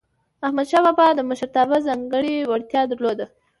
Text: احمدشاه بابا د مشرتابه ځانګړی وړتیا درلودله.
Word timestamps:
احمدشاه 0.45 0.81
بابا 0.87 1.07
د 1.15 1.19
مشرتابه 1.29 1.77
ځانګړی 1.87 2.35
وړتیا 2.49 2.81
درلودله. 2.91 3.25